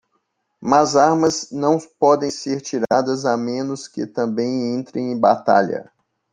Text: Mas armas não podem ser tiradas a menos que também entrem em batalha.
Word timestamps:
Mas 0.59 0.95
armas 0.95 1.49
não 1.51 1.77
podem 1.99 2.31
ser 2.31 2.59
tiradas 2.59 3.23
a 3.23 3.37
menos 3.37 3.87
que 3.87 4.07
também 4.07 4.73
entrem 4.75 5.11
em 5.11 5.19
batalha. 5.19 5.91